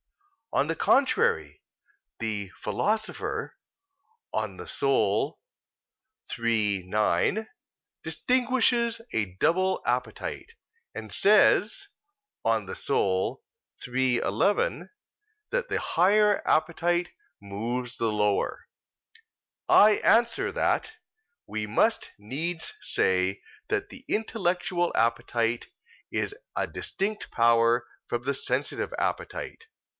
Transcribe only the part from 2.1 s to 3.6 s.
The Philosopher